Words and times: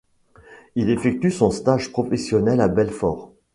Il 0.75 0.89
effectue 0.89 1.29
son 1.29 1.51
stage 1.51 1.91
professionnel 1.91 2.59
à 2.59 2.67
Belfort. 2.67 3.33